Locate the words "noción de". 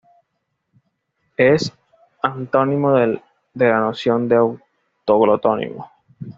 3.81-4.35